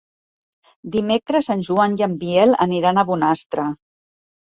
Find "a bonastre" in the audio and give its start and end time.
2.99-3.67